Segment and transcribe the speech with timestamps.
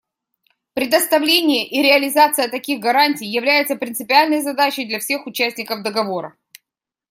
[0.73, 6.33] Предоставление и реализация таких гарантий является принципиальной задачей для всех участников Договора.